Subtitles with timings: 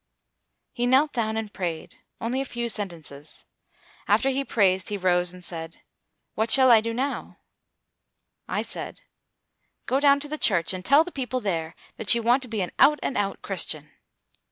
[0.73, 3.45] He knelt down and prayed, only a few sentences.
[4.07, 5.81] After he prayed, he rose and said,
[6.33, 7.37] "What shall I do now?"
[8.47, 9.01] I said,
[9.85, 12.61] "Go down to the church, and tell the people there that you want to be
[12.61, 13.91] an out and out Christian."